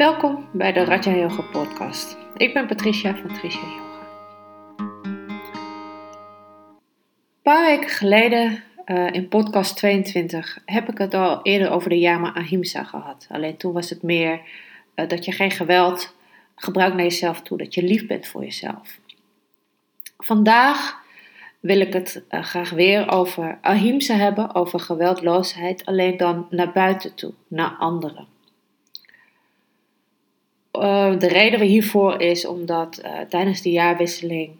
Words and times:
Welkom 0.00 0.48
bij 0.52 0.72
de 0.72 0.84
Raja 0.84 1.14
Yoga 1.14 1.42
podcast. 1.42 2.16
Ik 2.36 2.54
ben 2.54 2.66
Patricia 2.66 3.16
van 3.16 3.34
Tricia 3.34 3.60
Yoga. 3.60 4.06
Een 7.26 7.42
paar 7.42 7.64
weken 7.64 7.88
geleden 7.88 8.62
uh, 8.86 9.12
in 9.12 9.28
podcast 9.28 9.76
22 9.76 10.58
heb 10.64 10.88
ik 10.88 10.98
het 10.98 11.14
al 11.14 11.42
eerder 11.42 11.70
over 11.70 11.90
de 11.90 11.98
Yama 11.98 12.34
Ahimsa 12.34 12.84
gehad. 12.84 13.26
Alleen 13.30 13.56
toen 13.56 13.72
was 13.72 13.90
het 13.90 14.02
meer 14.02 14.40
uh, 14.94 15.08
dat 15.08 15.24
je 15.24 15.32
geen 15.32 15.50
geweld 15.50 16.14
gebruikt 16.54 16.94
naar 16.94 17.04
jezelf 17.04 17.42
toe, 17.42 17.58
dat 17.58 17.74
je 17.74 17.82
lief 17.82 18.06
bent 18.06 18.26
voor 18.26 18.42
jezelf. 18.42 18.98
Vandaag 20.16 21.02
wil 21.60 21.80
ik 21.80 21.92
het 21.92 22.22
uh, 22.30 22.42
graag 22.42 22.70
weer 22.70 23.10
over 23.10 23.58
Ahimsa 23.60 24.14
hebben, 24.14 24.54
over 24.54 24.80
geweldloosheid, 24.80 25.86
alleen 25.86 26.16
dan 26.16 26.46
naar 26.50 26.72
buiten 26.72 27.14
toe, 27.14 27.32
naar 27.48 27.70
anderen. 27.78 28.38
Uh, 30.80 31.18
de 31.18 31.28
reden 31.28 31.60
hiervoor 31.60 32.20
is 32.20 32.46
omdat 32.46 33.00
uh, 33.04 33.20
tijdens 33.20 33.62
de 33.62 33.70
jaarwisseling 33.70 34.56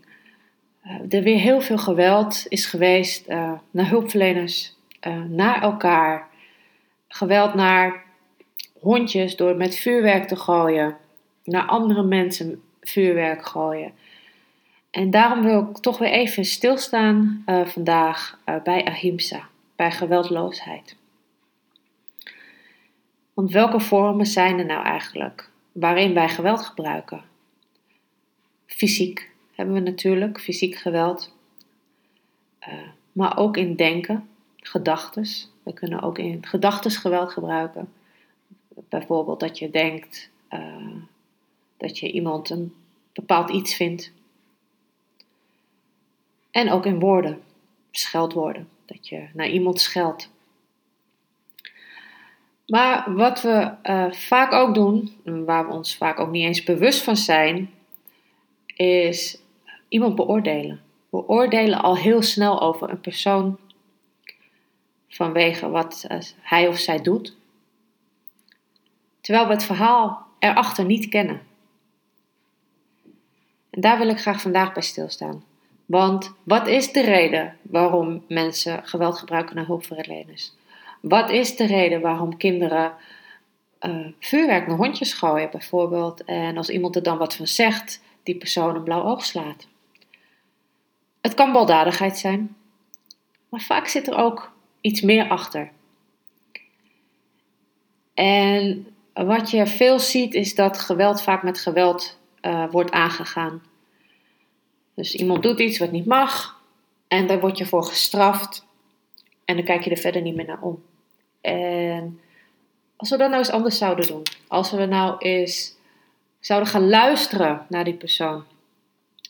uh, 0.84 1.14
er 1.14 1.22
weer 1.22 1.38
heel 1.38 1.60
veel 1.60 1.78
geweld 1.78 2.44
is 2.48 2.66
geweest 2.66 3.28
naar 3.70 3.88
hulpverleners, 3.88 4.76
naar 5.28 5.62
elkaar. 5.62 6.28
Geweld 7.08 7.54
naar 7.54 8.04
hondjes 8.80 9.36
door 9.36 9.56
met 9.56 9.74
vuurwerk 9.74 10.28
te 10.28 10.36
gooien, 10.36 10.96
naar 11.44 11.66
andere 11.66 12.02
mensen 12.02 12.62
vuurwerk 12.80 13.46
gooien. 13.46 13.92
En 14.90 15.10
daarom 15.10 15.42
wil 15.42 15.68
ik 15.70 15.76
toch 15.76 15.98
weer 15.98 16.10
even 16.10 16.44
stilstaan 16.44 17.44
vandaag 17.64 18.38
bij 18.64 18.84
ahimsa, 18.84 19.48
bij 19.76 19.90
geweldloosheid. 19.90 20.96
Want 23.34 23.52
welke 23.52 23.80
vormen 23.80 24.26
zijn 24.26 24.58
er 24.58 24.66
nou 24.66 24.84
eigenlijk? 24.84 25.49
Waarin 25.72 26.14
wij 26.14 26.28
geweld 26.28 26.62
gebruiken. 26.62 27.24
Fysiek 28.66 29.30
hebben 29.54 29.74
we 29.74 29.80
natuurlijk, 29.80 30.40
fysiek 30.40 30.74
geweld. 30.74 31.34
Uh, 32.68 32.74
maar 33.12 33.36
ook 33.36 33.56
in 33.56 33.76
denken, 33.76 34.28
gedachtes. 34.56 35.50
We 35.62 35.72
kunnen 35.72 36.02
ook 36.02 36.18
in 36.18 36.46
gedachtes 36.46 36.96
geweld 36.96 37.32
gebruiken. 37.32 37.92
Bijvoorbeeld 38.88 39.40
dat 39.40 39.58
je 39.58 39.70
denkt 39.70 40.30
uh, 40.50 40.94
dat 41.76 41.98
je 41.98 42.12
iemand 42.12 42.50
een 42.50 42.74
bepaald 43.12 43.50
iets 43.50 43.74
vindt. 43.74 44.12
En 46.50 46.70
ook 46.70 46.86
in 46.86 46.98
woorden, 46.98 47.42
scheldwoorden. 47.90 48.68
Dat 48.84 49.08
je 49.08 49.28
naar 49.34 49.48
iemand 49.48 49.80
scheldt. 49.80 50.30
Maar 52.70 53.14
wat 53.14 53.42
we 53.42 53.72
uh, 53.82 54.12
vaak 54.12 54.52
ook 54.52 54.74
doen, 54.74 55.16
waar 55.24 55.66
we 55.66 55.72
ons 55.72 55.96
vaak 55.96 56.20
ook 56.20 56.30
niet 56.30 56.44
eens 56.44 56.62
bewust 56.62 57.02
van 57.02 57.16
zijn, 57.16 57.70
is 58.66 59.38
iemand 59.88 60.14
beoordelen. 60.14 60.80
We 61.08 61.28
oordelen 61.28 61.82
al 61.82 61.96
heel 61.96 62.22
snel 62.22 62.60
over 62.60 62.90
een 62.90 63.00
persoon 63.00 63.58
vanwege 65.08 65.68
wat 65.68 66.04
uh, 66.10 66.18
hij 66.40 66.68
of 66.68 66.78
zij 66.78 67.02
doet, 67.02 67.36
terwijl 69.20 69.46
we 69.46 69.52
het 69.52 69.64
verhaal 69.64 70.26
erachter 70.38 70.84
niet 70.84 71.08
kennen. 71.08 71.40
En 73.70 73.80
daar 73.80 73.98
wil 73.98 74.08
ik 74.08 74.20
graag 74.20 74.40
vandaag 74.40 74.72
bij 74.72 74.82
stilstaan. 74.82 75.44
Want 75.86 76.32
wat 76.42 76.66
is 76.66 76.92
de 76.92 77.02
reden 77.02 77.56
waarom 77.62 78.24
mensen 78.28 78.86
geweld 78.86 79.18
gebruiken 79.18 79.56
naar 79.56 79.66
hulpverleners? 79.66 80.52
Wat 81.00 81.30
is 81.30 81.56
de 81.56 81.66
reden 81.66 82.00
waarom 82.00 82.36
kinderen 82.36 82.94
uh, 83.80 84.06
vuurwerk 84.20 84.66
naar 84.66 84.76
hondjes 84.76 85.12
gooien, 85.12 85.50
bijvoorbeeld? 85.50 86.24
En 86.24 86.56
als 86.56 86.70
iemand 86.70 86.96
er 86.96 87.02
dan 87.02 87.18
wat 87.18 87.34
van 87.34 87.46
zegt, 87.46 88.02
die 88.22 88.36
persoon 88.36 88.74
een 88.74 88.82
blauw 88.82 89.02
oog 89.02 89.24
slaat. 89.24 89.68
Het 91.20 91.34
kan 91.34 91.52
baldadigheid 91.52 92.18
zijn, 92.18 92.56
maar 93.48 93.60
vaak 93.60 93.86
zit 93.86 94.06
er 94.06 94.16
ook 94.16 94.52
iets 94.80 95.00
meer 95.00 95.28
achter. 95.28 95.70
En 98.14 98.86
wat 99.12 99.50
je 99.50 99.66
veel 99.66 99.98
ziet 99.98 100.34
is 100.34 100.54
dat 100.54 100.78
geweld 100.78 101.22
vaak 101.22 101.42
met 101.42 101.58
geweld 101.58 102.18
uh, 102.42 102.70
wordt 102.70 102.90
aangegaan. 102.90 103.62
Dus 104.94 105.14
iemand 105.14 105.42
doet 105.42 105.60
iets 105.60 105.78
wat 105.78 105.90
niet 105.90 106.06
mag 106.06 106.60
en 107.08 107.26
daar 107.26 107.40
word 107.40 107.58
je 107.58 107.66
voor 107.66 107.84
gestraft 107.84 108.66
en 109.44 109.56
dan 109.56 109.64
kijk 109.64 109.84
je 109.84 109.90
er 109.90 109.96
verder 109.96 110.22
niet 110.22 110.34
meer 110.34 110.46
naar 110.46 110.60
om. 110.60 110.82
En 111.40 112.20
als 112.96 113.10
we 113.10 113.16
dat 113.16 113.28
nou 113.28 113.38
eens 113.38 113.50
anders 113.50 113.78
zouden 113.78 114.06
doen, 114.06 114.22
als 114.48 114.70
we 114.70 114.84
nou 114.84 115.18
eens 115.18 115.74
zouden 116.40 116.68
gaan 116.68 116.88
luisteren 116.88 117.66
naar 117.68 117.84
die 117.84 117.94
persoon, 117.94 118.44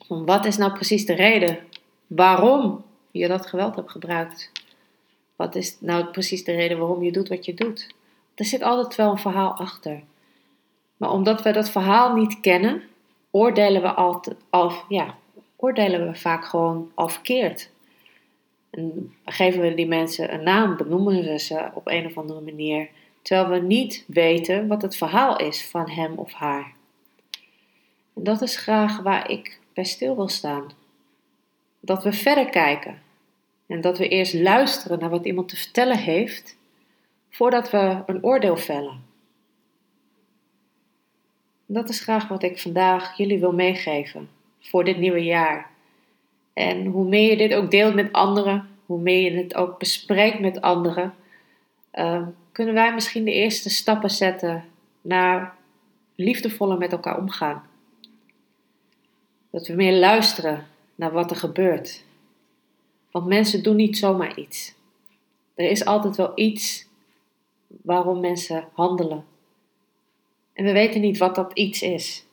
van 0.07 0.25
wat 0.25 0.45
is 0.45 0.57
nou 0.57 0.73
precies 0.73 1.07
de 1.07 1.15
reden 1.15 1.59
waarom 2.07 2.85
je 3.11 3.29
dat 3.29 3.47
geweld 3.47 3.77
hebt 3.77 3.91
gebruikt? 3.91 4.53
Wat 5.37 5.55
is 5.55 5.77
nou 5.81 6.05
precies 6.05 6.45
de 6.45 6.53
reden 6.53 6.79
waarom 6.79 7.03
je 7.03 7.13
doet 7.13 7.29
wat 7.29 7.45
je 7.45 7.55
doet? 7.55 7.95
Er 8.35 8.45
zit 8.45 8.63
altijd 8.63 8.95
wel 8.95 9.11
een 9.11 9.19
verhaal 9.19 9.53
achter. 9.53 10.03
Maar 10.97 11.11
omdat 11.11 11.43
we 11.43 11.53
dat 11.53 11.71
verhaal 11.71 12.15
niet 12.15 12.41
kennen, 12.41 12.83
oordelen 13.31 13.83
we, 13.83 13.89
altijd, 13.89 14.37
al, 14.51 14.73
ja, 14.89 15.15
oordelen 15.57 16.07
we 16.07 16.15
vaak 16.15 16.45
gewoon 16.45 16.91
al. 16.95 17.11
En 18.71 19.15
geven 19.25 19.61
we 19.61 19.75
die 19.75 19.87
mensen 19.87 20.35
een 20.35 20.43
naam, 20.43 20.77
benoemen 20.77 21.23
we 21.23 21.39
ze 21.39 21.71
op 21.75 21.87
een 21.87 22.07
of 22.07 22.19
andere 22.19 22.41
manier, 22.41 22.89
terwijl 23.23 23.61
we 23.61 23.67
niet 23.67 24.05
weten 24.07 24.67
wat 24.67 24.83
het 24.83 24.97
verhaal 24.97 25.39
is 25.39 25.67
van 25.67 25.91
hem 25.91 26.19
of 26.19 26.33
haar. 26.33 26.73
En 28.15 28.23
dat 28.23 28.43
is 28.43 28.57
graag 28.57 29.03
waar 29.03 29.31
ik 29.31 29.61
bij 29.75 29.85
stil 29.85 30.17
wil 30.17 30.29
staan. 30.29 30.71
Dat 31.81 32.03
we 32.03 32.13
verder 32.13 32.51
kijken 32.51 33.03
en 33.67 33.81
dat 33.81 33.99
we 33.99 34.09
eerst 34.09 34.35
luisteren 34.35 34.99
naar 34.99 35.11
wat 35.11 35.25
iemand 35.25 35.49
te 35.49 35.57
vertellen 35.57 35.99
heeft, 35.99 36.57
voordat 37.29 37.71
we 37.71 38.03
een 38.07 38.25
oordeel 38.25 38.57
vellen. 38.57 39.05
Dat 41.67 41.89
is 41.89 42.01
graag 42.01 42.29
wat 42.29 42.43
ik 42.43 42.61
vandaag 42.61 43.17
jullie 43.17 43.39
wil 43.39 43.53
meegeven 43.53 44.29
voor 44.61 44.85
dit 44.85 44.99
nieuwe 44.99 45.25
jaar. 45.25 45.71
En 46.53 46.87
hoe 46.87 47.09
meer 47.09 47.31
je 47.31 47.37
dit 47.37 47.55
ook 47.55 47.71
deelt 47.71 47.95
met 47.95 48.13
anderen, 48.13 48.69
hoe 48.87 49.01
meer 49.01 49.33
je 49.33 49.39
het 49.39 49.55
ook 49.55 49.79
bespreekt 49.79 50.41
met 50.41 50.61
anderen, 50.61 51.15
uh, 51.95 52.27
kunnen 52.53 52.75
wij 52.75 52.95
misschien 52.95 53.25
de 53.25 53.33
eerste 53.33 53.71
stappen 53.71 54.11
zetten 54.11 54.65
naar 55.01 55.55
liefdevoller 56.15 56.79
met 56.79 56.93
elkaar 56.93 57.19
omgaan. 57.19 57.63
Dat 59.51 59.67
we 59.67 59.75
meer 59.75 59.99
luisteren 59.99 60.67
naar 60.95 61.13
wat 61.13 61.31
er 61.31 61.37
gebeurt. 61.37 62.05
Want 63.11 63.27
mensen 63.27 63.63
doen 63.63 63.77
niet 63.77 63.99
zomaar 63.99 64.39
iets. 64.39 64.75
Er 65.55 65.71
is 65.71 65.85
altijd 65.85 66.17
wel 66.17 66.33
iets 66.35 66.87
waarom 67.67 68.21
mensen 68.21 68.69
handelen. 68.73 69.25
En 70.53 70.65
we 70.65 70.73
weten 70.73 71.01
niet 71.01 71.19
wat 71.19 71.35
dat 71.35 71.51
iets 71.55 71.83
is. 71.83 72.25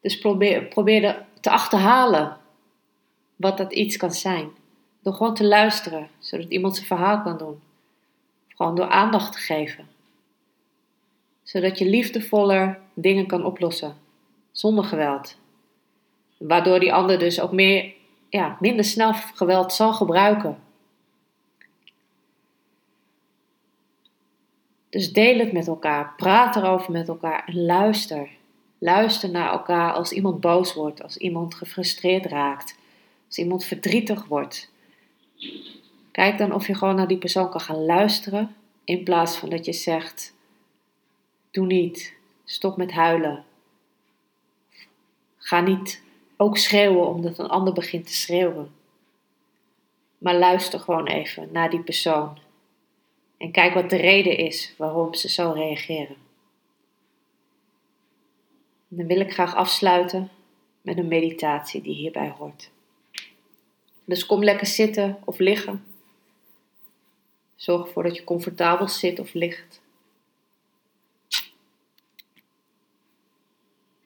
Dus 0.00 0.18
probeer, 0.18 0.64
probeer 0.64 1.24
te 1.40 1.50
achterhalen 1.50 2.36
wat 3.36 3.58
dat 3.58 3.72
iets 3.72 3.96
kan 3.96 4.12
zijn. 4.12 4.50
Door 5.02 5.14
gewoon 5.14 5.34
te 5.34 5.44
luisteren, 5.44 6.08
zodat 6.18 6.48
iemand 6.48 6.74
zijn 6.74 6.86
verhaal 6.86 7.22
kan 7.22 7.38
doen. 7.38 7.60
Gewoon 8.48 8.74
door 8.74 8.88
aandacht 8.88 9.32
te 9.32 9.38
geven. 9.38 9.88
Zodat 11.42 11.78
je 11.78 11.88
liefdevoller 11.88 12.80
dingen 12.94 13.26
kan 13.26 13.44
oplossen, 13.44 13.96
zonder 14.52 14.84
geweld. 14.84 15.36
Waardoor 16.36 16.80
die 16.80 16.92
ander 16.92 17.18
dus 17.18 17.40
ook 17.40 17.52
meer, 17.52 17.92
ja, 18.28 18.56
minder 18.60 18.84
snel 18.84 19.12
geweld 19.12 19.72
zal 19.72 19.92
gebruiken. 19.92 20.58
Dus 24.88 25.12
deel 25.12 25.38
het 25.38 25.52
met 25.52 25.66
elkaar, 25.66 26.12
praat 26.16 26.56
erover 26.56 26.92
met 26.92 27.08
elkaar 27.08 27.44
en 27.46 27.64
luister. 27.64 28.28
Luister 28.78 29.30
naar 29.30 29.50
elkaar 29.50 29.92
als 29.92 30.12
iemand 30.12 30.40
boos 30.40 30.74
wordt, 30.74 31.02
als 31.02 31.16
iemand 31.16 31.54
gefrustreerd 31.54 32.26
raakt, 32.26 32.78
als 33.26 33.38
iemand 33.38 33.64
verdrietig 33.64 34.24
wordt. 34.24 34.70
Kijk 36.12 36.38
dan 36.38 36.52
of 36.52 36.66
je 36.66 36.74
gewoon 36.74 36.94
naar 36.94 37.08
die 37.08 37.18
persoon 37.18 37.50
kan 37.50 37.60
gaan 37.60 37.84
luisteren. 37.84 38.56
In 38.84 39.04
plaats 39.04 39.36
van 39.36 39.48
dat 39.48 39.64
je 39.64 39.72
zegt: 39.72 40.34
Doe 41.50 41.66
niet, 41.66 42.14
stop 42.44 42.76
met 42.76 42.92
huilen. 42.92 43.44
Ga 45.36 45.60
niet 45.60 46.02
ook 46.36 46.58
schreeuwen 46.58 47.06
omdat 47.06 47.38
een 47.38 47.48
ander 47.48 47.72
begint 47.72 48.06
te 48.06 48.14
schreeuwen. 48.14 48.74
Maar 50.18 50.34
luister 50.34 50.80
gewoon 50.80 51.06
even 51.06 51.48
naar 51.52 51.70
die 51.70 51.82
persoon. 51.82 52.38
En 53.36 53.50
kijk 53.50 53.74
wat 53.74 53.90
de 53.90 53.96
reden 53.96 54.36
is 54.36 54.74
waarom 54.78 55.14
ze 55.14 55.28
zo 55.28 55.50
reageren. 55.50 56.16
dan 58.88 59.06
wil 59.06 59.20
ik 59.20 59.32
graag 59.32 59.54
afsluiten 59.54 60.30
met 60.82 60.98
een 60.98 61.08
meditatie 61.08 61.82
die 61.82 61.94
hierbij 61.94 62.34
hoort. 62.38 62.70
Dus 64.06 64.26
kom 64.26 64.44
lekker 64.44 64.66
zitten 64.66 65.18
of 65.24 65.38
liggen. 65.38 65.84
Zorg 67.56 67.86
ervoor 67.86 68.02
dat 68.02 68.16
je 68.16 68.24
comfortabel 68.24 68.88
zit 68.88 69.18
of 69.18 69.34
ligt. 69.34 69.80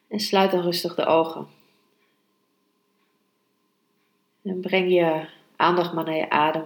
En 0.08 0.20
sluit 0.20 0.50
dan 0.50 0.61
rustig 0.61 0.94
de 0.94 1.06
ogen. 1.06 1.49
En 4.43 4.61
breng 4.61 4.93
je 4.93 5.29
aandacht 5.56 5.93
maar 5.93 6.05
naar 6.05 6.17
je 6.17 6.31
adem. 6.31 6.64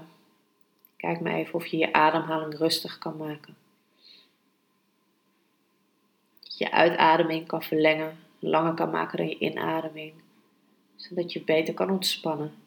Kijk 0.96 1.20
maar 1.20 1.34
even 1.34 1.54
of 1.54 1.66
je 1.66 1.76
je 1.76 1.92
ademhaling 1.92 2.58
rustig 2.58 2.98
kan 2.98 3.16
maken. 3.16 3.56
Je 6.40 6.70
uitademing 6.70 7.46
kan 7.46 7.62
verlengen, 7.62 8.18
langer 8.38 8.74
kan 8.74 8.90
maken 8.90 9.16
dan 9.16 9.28
je 9.28 9.38
inademing, 9.38 10.14
zodat 10.96 11.32
je 11.32 11.40
beter 11.40 11.74
kan 11.74 11.90
ontspannen. 11.90 12.63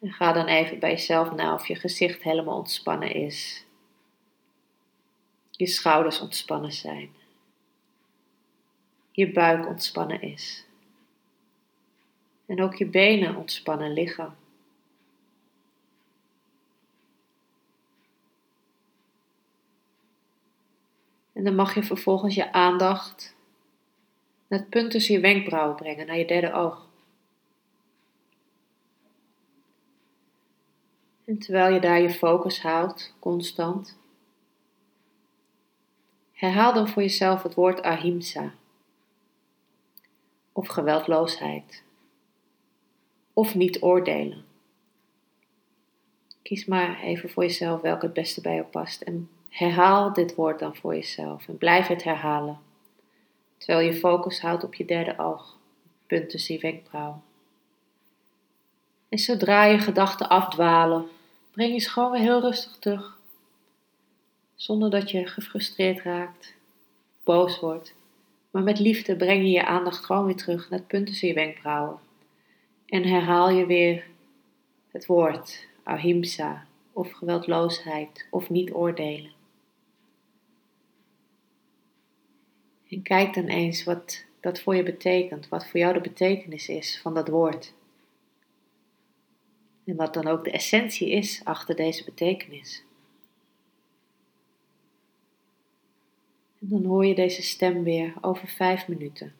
En 0.00 0.12
ga 0.12 0.32
dan 0.32 0.46
even 0.46 0.78
bij 0.78 0.90
jezelf 0.90 1.32
na 1.32 1.54
of 1.54 1.66
je 1.66 1.74
gezicht 1.74 2.22
helemaal 2.22 2.56
ontspannen 2.56 3.14
is. 3.14 3.64
Je 5.50 5.66
schouders 5.66 6.20
ontspannen 6.20 6.72
zijn. 6.72 7.10
Je 9.10 9.32
buik 9.32 9.66
ontspannen 9.66 10.22
is. 10.22 10.64
En 12.46 12.62
ook 12.62 12.74
je 12.74 12.86
benen 12.86 13.36
ontspannen 13.36 13.92
liggen. 13.92 14.36
En 21.32 21.44
dan 21.44 21.54
mag 21.54 21.74
je 21.74 21.82
vervolgens 21.82 22.34
je 22.34 22.52
aandacht 22.52 23.36
naar 24.46 24.58
het 24.58 24.70
punt 24.70 24.90
tussen 24.90 25.14
je 25.14 25.20
wenkbrauwen 25.20 25.76
brengen, 25.76 26.06
naar 26.06 26.18
je 26.18 26.26
derde 26.26 26.52
oog. 26.52 26.89
En 31.30 31.38
terwijl 31.38 31.74
je 31.74 31.80
daar 31.80 32.00
je 32.00 32.10
focus 32.10 32.62
houdt, 32.62 33.14
constant, 33.18 33.98
herhaal 36.32 36.72
dan 36.72 36.88
voor 36.88 37.02
jezelf 37.02 37.42
het 37.42 37.54
woord 37.54 37.82
ahimsa. 37.82 38.52
Of 40.52 40.66
geweldloosheid. 40.66 41.82
Of 43.32 43.54
niet 43.54 43.82
oordelen. 43.82 44.44
Kies 46.42 46.64
maar 46.64 47.00
even 47.00 47.30
voor 47.30 47.42
jezelf 47.42 47.80
welke 47.80 48.04
het 48.04 48.14
beste 48.14 48.40
bij 48.40 48.54
je 48.54 48.62
past. 48.62 49.02
En 49.02 49.30
herhaal 49.48 50.12
dit 50.12 50.34
woord 50.34 50.58
dan 50.58 50.76
voor 50.76 50.94
jezelf. 50.94 51.48
En 51.48 51.58
blijf 51.58 51.86
het 51.86 52.02
herhalen. 52.02 52.58
Terwijl 53.56 53.86
je 53.86 53.94
focus 53.94 54.40
houdt 54.40 54.64
op 54.64 54.74
je 54.74 54.84
derde 54.84 55.18
oog. 55.18 55.56
Punt 56.06 56.30
tussen. 56.30 56.82
En 59.08 59.18
zodra 59.18 59.64
je 59.64 59.78
gedachten 59.78 60.28
afdwalen, 60.28 61.08
breng 61.50 61.72
je 61.72 61.88
gewoon 61.88 62.10
weer 62.10 62.20
heel 62.20 62.40
rustig 62.40 62.76
terug. 62.76 63.18
Zonder 64.54 64.90
dat 64.90 65.10
je 65.10 65.26
gefrustreerd 65.26 66.02
raakt, 66.02 66.54
boos 67.24 67.60
wordt. 67.60 67.94
Maar 68.50 68.62
met 68.62 68.78
liefde 68.78 69.16
breng 69.16 69.42
je 69.42 69.50
je 69.50 69.66
aandacht 69.66 70.04
gewoon 70.04 70.26
weer 70.26 70.36
terug 70.36 70.70
naar 70.70 70.78
het 70.78 70.88
punt 70.88 71.06
tussen 71.06 71.28
je 71.28 71.34
wenkbrauwen. 71.34 71.98
En 72.86 73.04
herhaal 73.04 73.50
je 73.50 73.66
weer 73.66 74.06
het 74.90 75.06
woord 75.06 75.66
ahimsa 75.82 76.66
of 76.92 77.12
geweldloosheid 77.12 78.26
of 78.30 78.50
niet 78.50 78.72
oordelen. 78.72 79.30
En 82.88 83.02
kijk 83.02 83.34
dan 83.34 83.46
eens 83.46 83.84
wat 83.84 84.24
dat 84.40 84.60
voor 84.60 84.76
je 84.76 84.82
betekent, 84.82 85.48
wat 85.48 85.66
voor 85.66 85.80
jou 85.80 85.92
de 85.92 86.00
betekenis 86.00 86.68
is 86.68 87.00
van 87.02 87.14
dat 87.14 87.28
woord. 87.28 87.72
En 89.90 89.96
wat 89.96 90.14
dan 90.14 90.26
ook 90.26 90.44
de 90.44 90.50
essentie 90.50 91.10
is 91.10 91.40
achter 91.44 91.76
deze 91.76 92.04
betekenis. 92.04 92.84
En 96.60 96.68
dan 96.68 96.84
hoor 96.84 97.06
je 97.06 97.14
deze 97.14 97.42
stem 97.42 97.82
weer 97.82 98.14
over 98.20 98.48
vijf 98.48 98.88
minuten. 98.88 99.34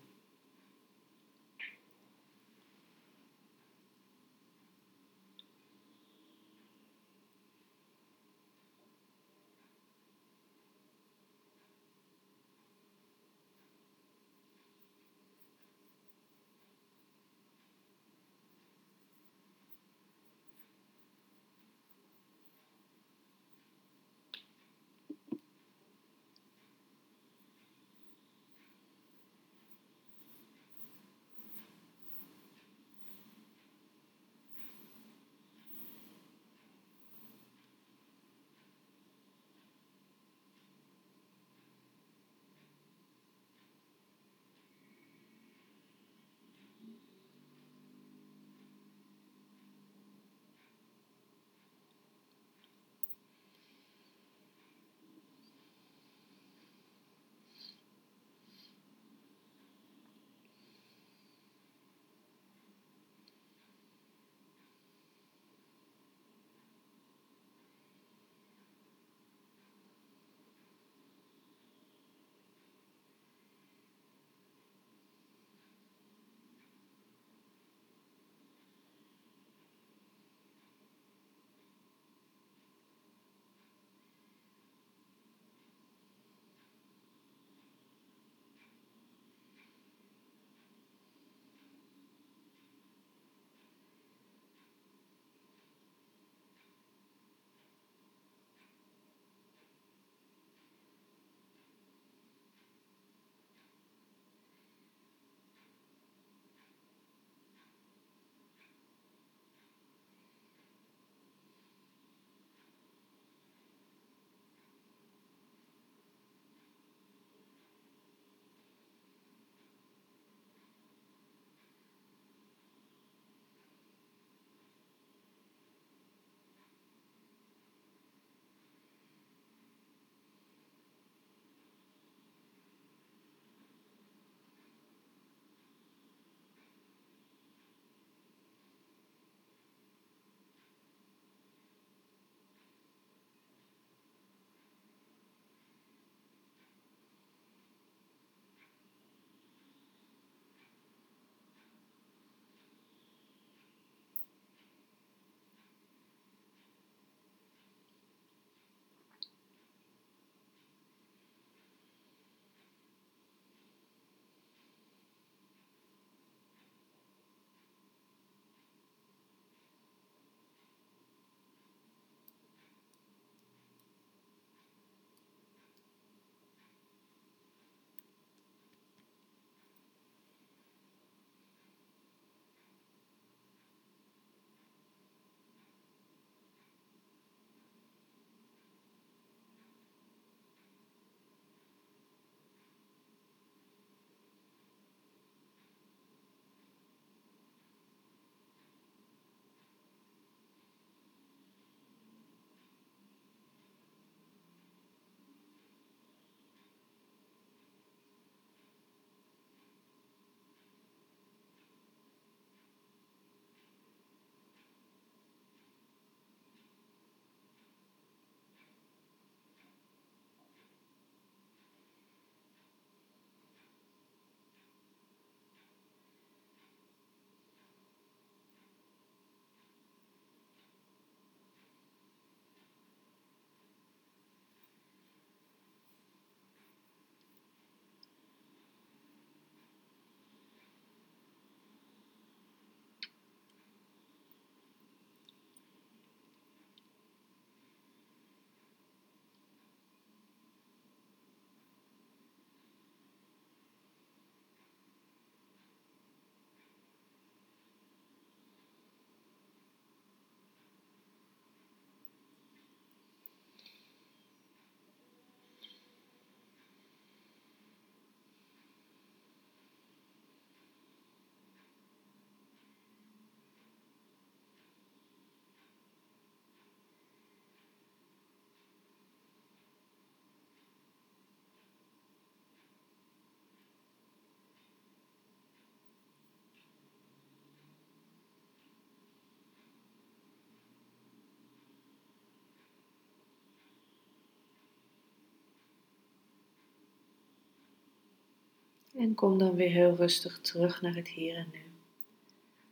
En 299.00 299.14
kom 299.14 299.38
dan 299.38 299.54
weer 299.54 299.71
heel 299.71 299.95
rustig 299.95 300.40
terug 300.40 300.80
naar 300.80 300.95
het 300.95 301.09
hier 301.09 301.37
en 301.37 301.49
nu. 301.52 301.62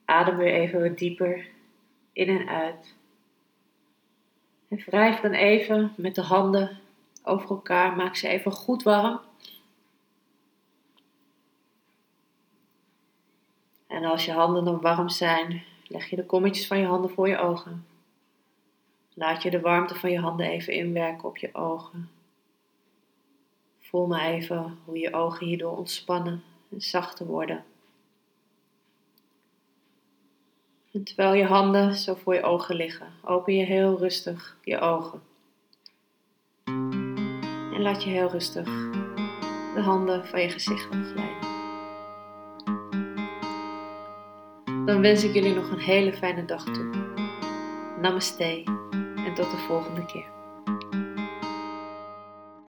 Adem 0.04 0.36
weer 0.36 0.52
even 0.52 0.82
wat 0.82 0.98
dieper 0.98 1.48
in 2.12 2.28
en 2.38 2.48
uit. 2.48 2.94
En 4.68 4.82
wrijf 4.86 5.20
dan 5.20 5.32
even 5.32 5.92
met 5.96 6.14
de 6.14 6.22
handen 6.22 6.78
over 7.22 7.50
elkaar. 7.50 7.96
Maak 7.96 8.16
ze 8.16 8.28
even 8.28 8.52
goed 8.52 8.82
warm. 8.82 9.20
En 13.86 14.04
als 14.04 14.24
je 14.24 14.32
handen 14.32 14.64
dan 14.64 14.80
warm 14.80 15.08
zijn, 15.08 15.64
leg 15.86 16.10
je 16.10 16.16
de 16.16 16.26
kommetjes 16.26 16.66
van 16.66 16.78
je 16.78 16.86
handen 16.86 17.10
voor 17.10 17.28
je 17.28 17.38
ogen. 17.38 17.86
Laat 19.14 19.42
je 19.42 19.50
de 19.50 19.60
warmte 19.60 19.94
van 19.94 20.10
je 20.10 20.18
handen 20.20 20.46
even 20.46 20.72
inwerken 20.72 21.28
op 21.28 21.36
je 21.36 21.54
ogen. 21.54 22.17
Voel 23.88 24.06
maar 24.06 24.26
even 24.26 24.78
hoe 24.84 24.98
je 24.98 25.12
ogen 25.12 25.46
hierdoor 25.46 25.76
ontspannen 25.76 26.42
en 26.70 26.80
zachter 26.80 27.26
worden. 27.26 27.64
En 30.92 31.04
terwijl 31.04 31.34
je 31.34 31.44
handen 31.44 31.94
zo 31.94 32.14
voor 32.14 32.34
je 32.34 32.42
ogen 32.42 32.76
liggen, 32.76 33.06
open 33.24 33.54
je 33.54 33.64
heel 33.64 33.98
rustig 33.98 34.56
je 34.64 34.78
ogen. 34.78 35.22
En 36.64 37.82
laat 37.82 38.02
je 38.02 38.10
heel 38.10 38.30
rustig 38.30 38.64
de 39.74 39.80
handen 39.80 40.26
van 40.26 40.40
je 40.40 40.48
gezicht 40.48 40.88
afglijden. 40.90 41.46
Dan 44.86 45.00
wens 45.00 45.24
ik 45.24 45.34
jullie 45.34 45.54
nog 45.54 45.70
een 45.70 45.78
hele 45.78 46.12
fijne 46.12 46.44
dag 46.44 46.64
toe. 46.64 46.90
Namaste 48.00 48.62
en 49.16 49.34
tot 49.34 49.50
de 49.50 49.56
volgende 49.56 50.06
keer. 50.06 50.37